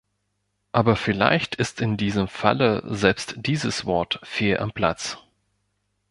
[0.71, 5.19] Aber vielleicht ist in diesem Falle selbst dieses Wort fehl am Platz.